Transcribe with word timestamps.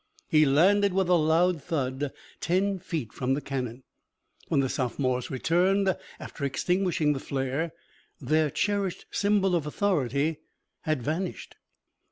He 0.27 0.45
landed 0.47 0.93
with 0.93 1.09
a 1.09 1.13
loud 1.13 1.61
thud 1.61 2.11
ten 2.39 2.79
feet 2.79 3.13
from 3.13 3.35
the 3.35 3.39
cannon. 3.39 3.83
When 4.47 4.59
the 4.59 4.67
sophomores 4.67 5.29
returned, 5.29 5.95
after 6.19 6.43
extinguishing 6.43 7.13
the 7.13 7.19
flare, 7.19 7.71
their 8.19 8.49
cherished 8.49 9.05
symbol 9.11 9.53
of 9.55 9.67
authority 9.67 10.39
had 10.85 11.03
vanished. 11.03 11.55